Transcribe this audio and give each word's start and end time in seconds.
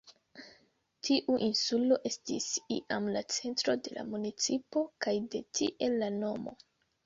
Tiu 1.07 1.35
insulo 1.47 1.99
estis 2.11 2.47
iam 2.77 3.11
la 3.19 3.23
centro 3.37 3.77
de 3.89 3.95
la 4.01 4.09
municipo, 4.17 4.87
kaj 5.07 5.17
de 5.37 5.47
tie 5.61 5.95
la 6.03 6.13
nomo. 6.21 6.61